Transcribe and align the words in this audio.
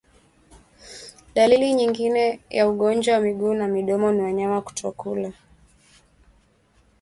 Dalili 1.35 1.73
nyingine 1.73 2.39
ya 2.49 2.69
ugonjwa 2.69 3.13
wa 3.13 3.21
miguu 3.21 3.53
na 3.53 3.67
midomo 3.67 4.11
ni 4.11 4.21
wanyama 4.21 4.61
kutokula 4.61 5.33